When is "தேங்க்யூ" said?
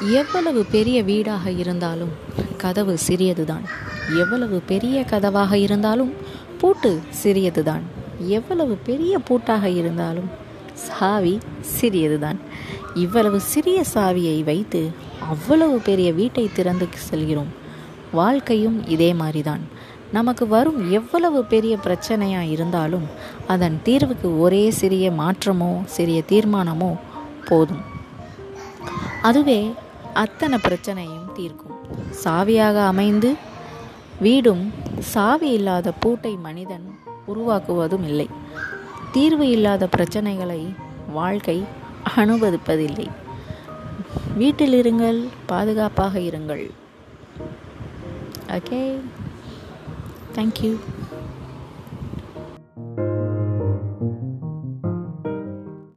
50.36-50.72